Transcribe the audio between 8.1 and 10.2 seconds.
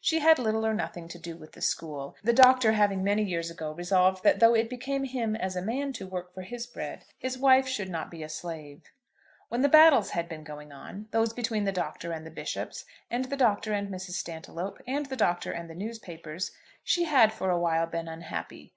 be a slave. When the battles